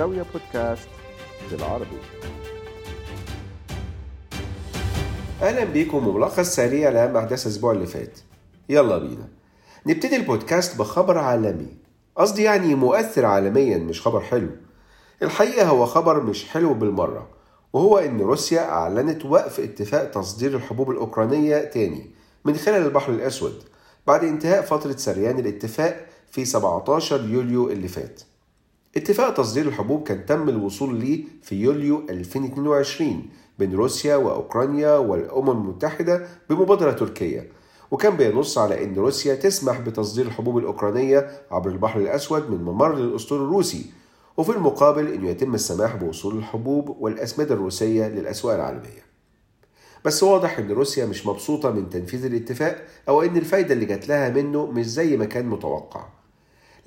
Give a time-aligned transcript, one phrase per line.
[0.00, 0.88] زاوية بودكاست
[1.50, 1.98] بالعربي.
[5.42, 8.18] أهلا بيكم وملخص سريع لأهم أحداث الأسبوع اللي فات.
[8.68, 9.28] يلا بينا.
[9.86, 11.76] نبتدي البودكاست بخبر عالمي.
[12.16, 14.48] قصدي يعني مؤثر عالميا مش خبر حلو.
[15.22, 17.28] الحقيقة هو خبر مش حلو بالمرة
[17.72, 22.10] وهو إن روسيا أعلنت وقف اتفاق تصدير الحبوب الأوكرانية تاني
[22.44, 23.62] من خلال البحر الأسود
[24.06, 28.20] بعد انتهاء فترة سريان الاتفاق في 17 يوليو اللي فات.
[28.96, 33.22] اتفاق تصدير الحبوب كان تم الوصول ليه في يوليو 2022
[33.58, 37.52] بين روسيا وأوكرانيا والأمم المتحدة بمبادرة تركية.
[37.90, 43.40] وكان بينص على أن روسيا تسمح بتصدير الحبوب الأوكرانية عبر البحر الأسود من ممر للأسطول
[43.42, 43.86] الروسي.
[44.36, 49.10] وفي المقابل أنه يتم السماح بوصول الحبوب والأسمدة الروسية للأسواق العالمية.
[50.04, 54.28] بس واضح إن روسيا مش مبسوطة من تنفيذ الاتفاق أو إن الفايدة اللي جات لها
[54.28, 56.19] منه مش زي ما كان متوقع.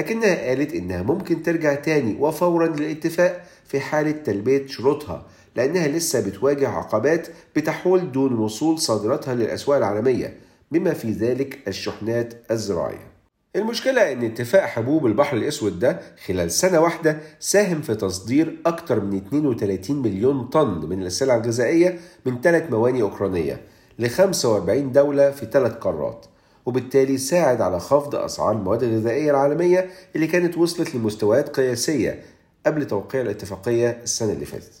[0.00, 6.68] لكنها قالت إنها ممكن ترجع تاني وفورا للاتفاق في حالة تلبية شروطها لأنها لسه بتواجه
[6.68, 10.36] عقبات بتحول دون وصول صادراتها للأسواق العالمية
[10.70, 13.10] بما في ذلك الشحنات الزراعية.
[13.56, 19.16] المشكلة إن اتفاق حبوب البحر الأسود ده خلال سنة واحدة ساهم في تصدير أكثر من
[19.16, 23.60] 32 مليون طن من السلع الغذائية من ثلاث موانئ أوكرانية
[23.98, 26.26] ل 45 دولة في ثلاث قارات.
[26.66, 32.22] وبالتالي ساعد على خفض أسعار المواد الغذائية العالمية اللي كانت وصلت لمستويات قياسية
[32.66, 34.72] قبل توقيع الاتفاقية السنة اللي فاتت.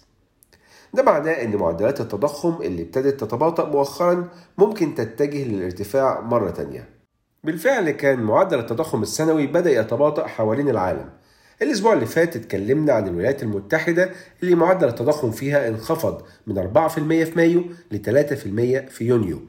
[0.94, 6.88] ده معناه إن معدلات التضخم اللي ابتدت تتباطأ مؤخرا ممكن تتجه للارتفاع مرة تانية.
[7.44, 11.10] بالفعل كان معدل التضخم السنوي بدأ يتباطأ حوالين العالم.
[11.62, 14.10] الأسبوع اللي فات اتكلمنا عن الولايات المتحدة
[14.42, 19.40] اللي معدل التضخم فيها انخفض من 4% في مايو ل 3% في يونيو.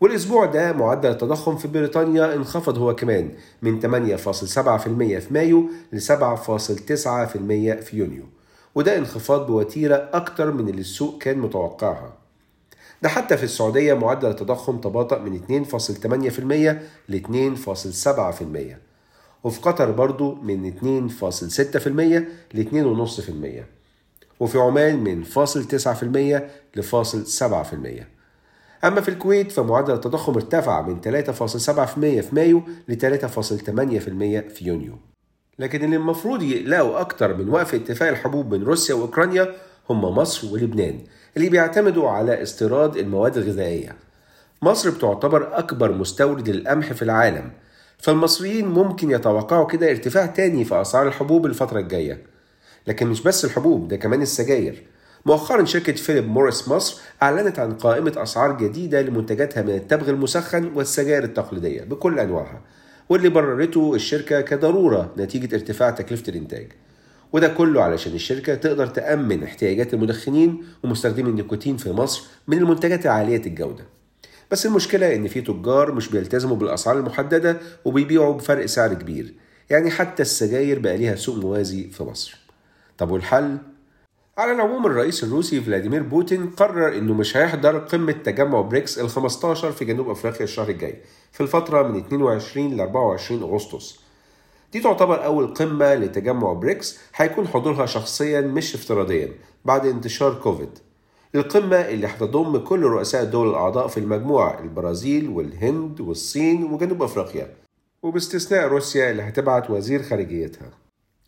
[0.00, 3.30] والأسبوع ده معدل التضخم في بريطانيا انخفض هو كمان
[3.62, 8.24] من 8.7% في مايو ل 7.9% في يونيو.
[8.74, 12.12] وده انخفاض بوتيرة أكتر من اللي السوق كان متوقعها.
[13.02, 16.76] ده حتى في السعودية معدل التضخم تباطأ من 2.8%
[17.08, 18.76] ل 2.7%
[19.44, 20.72] وفي قطر برضو من
[21.20, 21.88] 2.6%
[22.54, 23.64] ل 2.5%
[24.40, 25.32] وفي عمان من 0.9%
[26.76, 28.19] ل 0.7%
[28.84, 34.98] أما في الكويت فمعدل التضخم ارتفع من 3.7% في مايو ل 3.8% في يونيو.
[35.58, 39.54] لكن اللي المفروض يقلقوا أكتر من وقف اتفاق الحبوب بين روسيا وأوكرانيا
[39.90, 41.00] هم مصر ولبنان
[41.36, 43.96] اللي بيعتمدوا على استيراد المواد الغذائية.
[44.62, 47.50] مصر بتعتبر أكبر مستورد للقمح في العالم
[47.98, 52.22] فالمصريين ممكن يتوقعوا كده ارتفاع تاني في أسعار الحبوب الفترة الجاية.
[52.86, 54.86] لكن مش بس الحبوب ده كمان السجاير.
[55.26, 61.24] مؤخرا شركة فيليب موريس مصر أعلنت عن قائمة أسعار جديدة لمنتجاتها من التبغ المسخن والسجاير
[61.24, 62.60] التقليدية بكل أنواعها
[63.08, 66.72] واللي بررته الشركة كضرورة نتيجة ارتفاع تكلفة الإنتاج.
[67.32, 73.46] وده كله علشان الشركة تقدر تأمن احتياجات المدخنين ومستخدمي النيكوتين في مصر من المنتجات عالية
[73.46, 73.84] الجودة.
[74.50, 79.34] بس المشكلة إن في تجار مش بيلتزموا بالأسعار المحددة وبيبيعوا بفرق سعر كبير
[79.70, 82.38] يعني حتى السجاير بقى ليها سوق موازي في مصر.
[82.98, 83.58] طب والحل؟
[84.40, 89.72] على العموم الرئيس الروسي فلاديمير بوتين قرر إنه مش هيحضر قمة تجمع بريكس ال 15
[89.72, 90.94] في جنوب أفريقيا الشهر الجاي
[91.32, 94.00] في الفترة من 22 ل 24 أغسطس.
[94.72, 99.32] دي تعتبر أول قمة لتجمع بريكس هيكون حضورها شخصيا مش افتراضيا
[99.64, 100.78] بعد انتشار كوفيد.
[101.34, 107.54] القمة اللي هتضم كل رؤساء الدول الأعضاء في المجموعة البرازيل والهند والصين وجنوب أفريقيا.
[108.02, 110.70] وباستثناء روسيا اللي هتبعت وزير خارجيتها.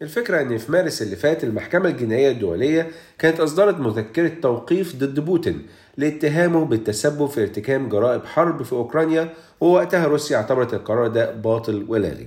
[0.02, 5.66] الفكرة إن في مارس اللي فات المحكمة الجنائية الدولية كانت أصدرت مذكرة توقيف ضد بوتين
[5.96, 9.28] لاتهامه بالتسبب في ارتكاب جرائم حرب في أوكرانيا
[9.60, 12.26] ووقتها روسيا اعتبرت القرار ده باطل ولاغي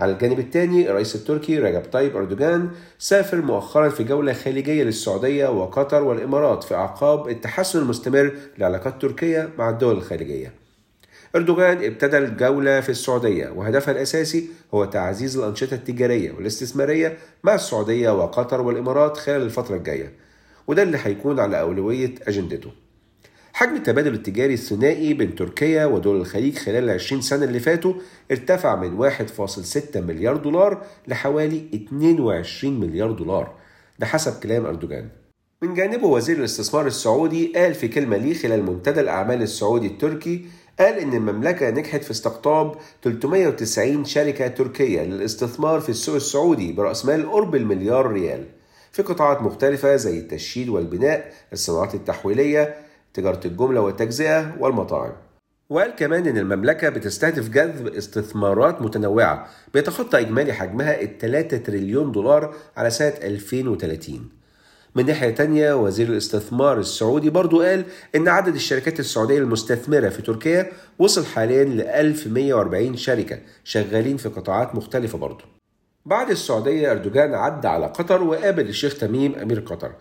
[0.00, 6.02] على الجانب الثاني الرئيس التركي رجب طيب أردوغان سافر مؤخرا في جولة خليجية للسعودية وقطر
[6.02, 10.59] والإمارات في أعقاب التحسن المستمر لعلاقات تركيا مع الدول الخليجية.
[11.36, 18.60] أردوغان ابتدى الجولة في السعودية وهدفها الأساسي هو تعزيز الأنشطة التجارية والاستثمارية مع السعودية وقطر
[18.60, 20.12] والإمارات خلال الفترة الجاية
[20.66, 22.70] وده اللي هيكون على أولوية أجندته.
[23.52, 27.94] حجم التبادل التجاري الثنائي بين تركيا ودول الخليج خلال ال 20 سنة اللي فاتوا
[28.30, 33.54] ارتفع من 1.6 مليار دولار لحوالي 22 مليار دولار.
[33.98, 35.08] ده حسب كلام أردوغان.
[35.62, 40.46] من جانبه وزير الاستثمار السعودي قال في كلمة ليه خلال منتدى الأعمال السعودي التركي
[40.80, 47.30] قال إن المملكة نجحت في استقطاب 390 شركة تركية للاستثمار في السوق السعودي برأس مال
[47.30, 48.44] قرب المليار ريال
[48.92, 52.74] في قطاعات مختلفة زي التشييد والبناء، الصناعات التحويلية،
[53.14, 55.12] تجارة الجملة والتجزئة والمطاعم.
[55.70, 62.54] وقال كمان إن المملكة بتستهدف جذب استثمارات متنوعة بيتخطى إجمالي حجمها ال 3 تريليون دولار
[62.76, 64.39] على سنة 2030
[64.94, 67.84] من ناحية تانية وزير الاستثمار السعودي برضو قال
[68.16, 74.74] إن عدد الشركات السعودية المستثمرة في تركيا وصل حاليا ل 1140 شركة شغالين في قطاعات
[74.74, 75.44] مختلفة برضو.
[76.06, 79.92] بعد السعودية أردوغان عدى على قطر وقابل الشيخ تميم أمير قطر.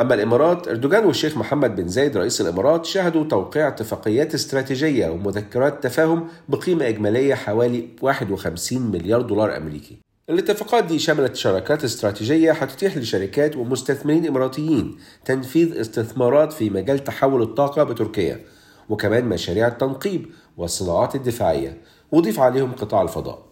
[0.00, 6.28] أما الإمارات أردوغان والشيخ محمد بن زايد رئيس الإمارات شهدوا توقيع اتفاقيات استراتيجية ومذكرات تفاهم
[6.48, 10.07] بقيمة إجمالية حوالي 51 مليار دولار أمريكي.
[10.30, 17.82] الاتفاقات دي شملت شراكات استراتيجية هتتيح لشركات ومستثمرين إماراتيين تنفيذ استثمارات في مجال تحول الطاقة
[17.84, 18.40] بتركيا
[18.88, 20.26] وكمان مشاريع التنقيب
[20.56, 21.80] والصناعات الدفاعية.
[22.12, 23.46] وضيف عليهم قطاع الفضاء.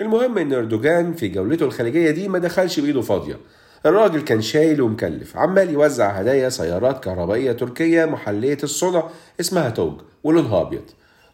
[0.00, 3.38] المهم إن إردوغان في جولته الخارجية دي ما دخلش بإيده فاضية.
[3.86, 9.08] الراجل كان شايل ومكلف عمال يوزع هدايا سيارات كهربائية تركية محلية الصنع
[9.40, 10.84] اسمها توج ولونها أبيض.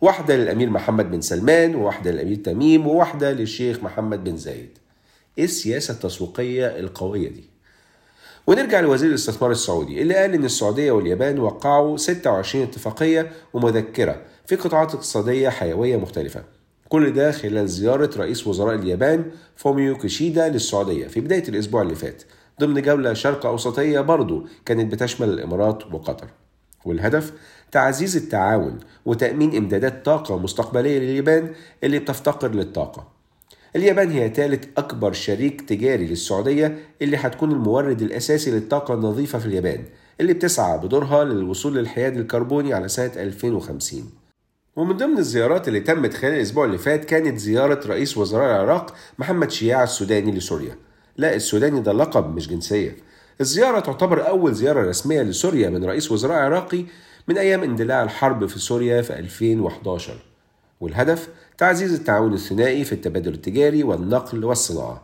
[0.01, 4.79] واحدة للأمير محمد بن سلمان وواحدة للأمير تميم وواحدة للشيخ محمد بن زايد.
[5.39, 7.45] إيه السياسة التسويقية القوية دي؟
[8.47, 14.95] ونرجع لوزير الاستثمار السعودي اللي قال إن السعودية واليابان وقعوا 26 اتفاقية ومذكرة في قطاعات
[14.95, 16.45] اقتصادية حيوية مختلفة.
[16.89, 19.25] كل ده خلال زيارة رئيس وزراء اليابان
[19.57, 22.23] فوميو كيشيدا للسعودية في بداية الأسبوع اللي فات
[22.61, 26.29] ضمن جولة شرق أوسطية برضو كانت بتشمل الإمارات وقطر.
[26.85, 27.33] والهدف
[27.73, 31.53] تعزيز التعاون وتأمين إمدادات طاقة مستقبلية لليابان
[31.85, 33.14] اللي بتفتقر للطاقة.
[33.77, 39.85] اليابان هي ثالث أكبر شريك تجاري للسعودية اللي هتكون المورد الأساسي للطاقة النظيفة في اليابان
[40.21, 44.11] اللي بتسعى بدورها للوصول للحياد الكربوني على سنة 2050
[44.77, 49.51] ومن ضمن الزيارات اللي تمت خلال الأسبوع اللي فات كانت زيارة رئيس وزراء العراق محمد
[49.51, 50.77] شياع السوداني لسوريا.
[51.17, 52.97] لا السوداني ده لقب مش جنسية.
[53.41, 56.85] الزيارة تعتبر أول زيارة رسمية لسوريا من رئيس وزراء عراقي
[57.29, 60.19] من أيام اندلاع الحرب في سوريا في 2011
[60.85, 61.29] والهدف
[61.59, 65.03] تعزيز التعاون الثنائي في التبادل التجاري والنقل والصناعة.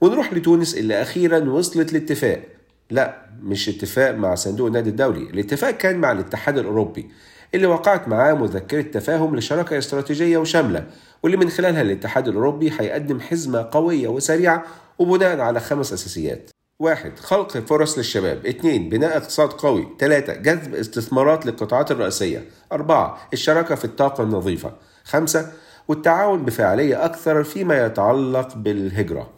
[0.00, 2.42] ونروح لتونس اللي أخيرا وصلت لاتفاق.
[2.90, 7.10] لا مش اتفاق مع صندوق النقد الدولي الاتفاق كان مع الاتحاد الأوروبي
[7.54, 10.86] اللي وقعت معاه مذكرة تفاهم لشراكة استراتيجية وشاملة
[11.22, 14.64] واللي من خلالها الاتحاد الأوروبي هيقدم حزمة قوية وسريعة
[14.98, 16.51] وبناء على خمس أساسيات.
[16.82, 18.46] واحد خلق فرص للشباب.
[18.46, 19.88] اثنين بناء اقتصاد قوي.
[19.98, 22.44] ثلاثة جذب استثمارات للقطاعات الرئيسية.
[22.72, 24.72] أربعة الشراكة في الطاقة النظيفة.
[25.04, 25.52] خمسة
[25.88, 29.30] والتعاون بفعالية أكثر فيما يتعلق بالهجرة.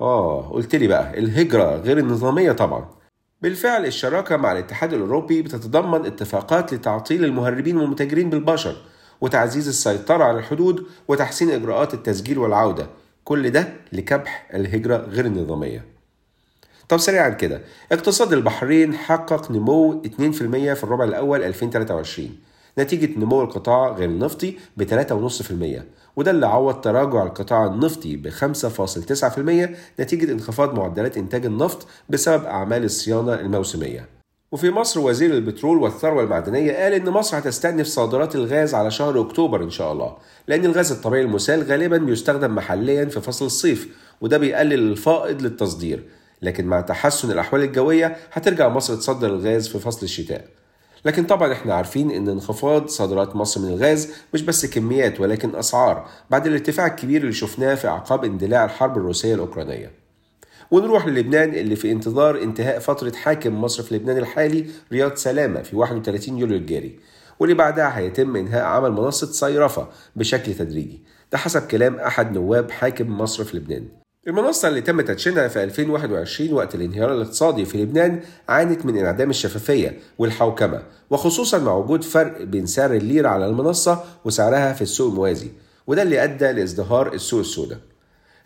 [0.00, 2.88] آه قلت لي بقى الهجرة غير النظامية طبعا.
[3.42, 8.76] بالفعل الشراكة مع الاتحاد الأوروبي بتتضمن اتفاقات لتعطيل المهربين والمتاجرين بالبشر
[9.20, 12.86] وتعزيز السيطرة على الحدود وتحسين إجراءات التسجيل والعودة.
[13.24, 15.91] كل ده لكبح الهجرة غير النظامية.
[16.92, 17.60] طب سريعا كده.
[17.92, 20.08] اقتصاد البحرين حقق نمو 2%
[20.74, 22.30] في الربع الأول 2023
[22.78, 25.82] نتيجة نمو القطاع غير النفطي ب 3.5%
[26.16, 32.84] وده اللي عوض تراجع القطاع النفطي ب 5.9% نتيجة انخفاض معدلات إنتاج النفط بسبب أعمال
[32.84, 34.08] الصيانة الموسمية.
[34.52, 39.62] وفي مصر وزير البترول والثروة المعدنية قال إن مصر هتستأنف صادرات الغاز على شهر أكتوبر
[39.62, 40.16] إن شاء الله،
[40.48, 43.88] لأن الغاز الطبيعي المسال غالبا بيستخدم محليا في فصل الصيف
[44.20, 46.04] وده بيقلل الفائض للتصدير،
[46.42, 50.44] لكن مع تحسن الأحوال الجوية هترجع مصر تصدر الغاز في فصل الشتاء.
[51.04, 56.08] لكن طبعا إحنا عارفين إن انخفاض صادرات مصر من الغاز مش بس كميات ولكن أسعار
[56.30, 59.90] بعد الارتفاع الكبير اللي شفناه في أعقاب اندلاع الحرب الروسية الأوكرانية.
[60.70, 65.76] ونروح للبنان اللي في انتظار انتهاء فترة حاكم مصر في لبنان الحالي رياض سلامة في
[65.76, 66.98] 31 يوليو الجاري
[67.40, 73.18] واللي بعدها هيتم إنهاء عمل منصة صيرفة بشكل تدريجي ده حسب كلام أحد نواب حاكم
[73.18, 73.88] مصر في لبنان
[74.28, 79.98] المنصة اللي تم تدشينها في 2021 وقت الانهيار الاقتصادي في لبنان عانت من انعدام الشفافية
[80.18, 85.50] والحوكمة وخصوصا مع وجود فرق بين سعر الليرة على المنصة وسعرها في السوق الموازي
[85.86, 87.78] وده اللي أدى لازدهار السوق السوداء.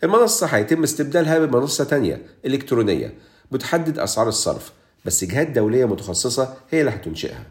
[0.03, 3.13] المنصة هيتم استبدالها بمنصة تانية إلكترونية
[3.51, 4.71] بتحدد أسعار الصرف
[5.05, 7.43] بس جهات دولية متخصصة هي اللي هتنشئها.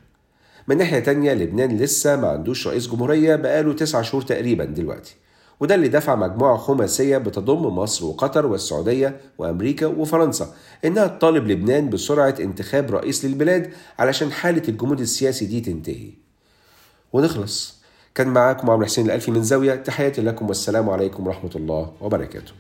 [0.69, 5.17] من ناحية تانية لبنان لسه ما عندوش رئيس جمهورية بقاله تسعة شهور تقريبا دلوقتي.
[5.61, 12.35] وده اللي دفع مجموعة خماسية بتضم مصر وقطر والسعودية وأمريكا وفرنسا إنها تطالب لبنان بسرعة
[12.41, 16.11] انتخاب رئيس للبلاد علشان حالة الجمود السياسي دي تنتهي.
[17.13, 17.77] ونخلص.
[18.15, 22.53] كان معاكم عمرو حسين الألفي من زاوية تحياتي لكم والسلام عليكم ورحمة الله وبركاته.